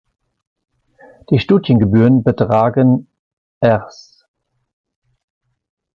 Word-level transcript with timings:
Die 1.29 1.37
Studiengebühren 1.37 2.23
betragen 2.23 3.07
Rs. 3.63 4.25